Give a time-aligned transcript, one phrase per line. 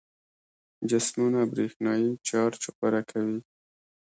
[0.89, 3.39] جسمونه برېښنايي چارج غوره کوي.